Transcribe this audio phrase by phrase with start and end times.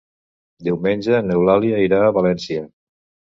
[0.67, 2.65] Diumenge n'Eulàlia irà a València.